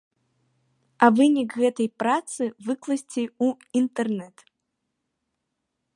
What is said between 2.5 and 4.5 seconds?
выкласці ў інтэрнет.